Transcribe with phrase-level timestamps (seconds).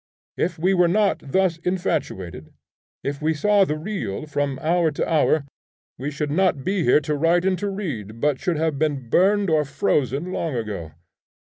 [0.35, 2.55] If we were not thus infatuated,
[3.03, 5.45] if we saw the real from hour to hour,
[5.99, 9.51] we should not be here to write and to read, but should have been burned
[9.51, 10.93] or frozen long ago.